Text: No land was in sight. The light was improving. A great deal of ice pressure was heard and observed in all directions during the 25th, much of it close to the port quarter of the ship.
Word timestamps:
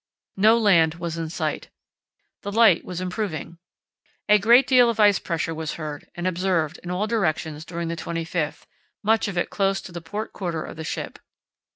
No 0.35 0.57
land 0.57 0.95
was 0.95 1.15
in 1.19 1.29
sight. 1.29 1.69
The 2.41 2.51
light 2.51 2.83
was 2.83 2.99
improving. 3.01 3.59
A 4.27 4.39
great 4.39 4.65
deal 4.65 4.89
of 4.89 4.99
ice 4.99 5.19
pressure 5.19 5.53
was 5.53 5.73
heard 5.73 6.09
and 6.15 6.25
observed 6.25 6.79
in 6.81 6.89
all 6.89 7.05
directions 7.05 7.65
during 7.65 7.87
the 7.87 7.95
25th, 7.95 8.63
much 9.03 9.27
of 9.27 9.37
it 9.37 9.51
close 9.51 9.79
to 9.81 9.91
the 9.91 10.01
port 10.01 10.33
quarter 10.33 10.63
of 10.63 10.75
the 10.75 10.83
ship. 10.83 11.19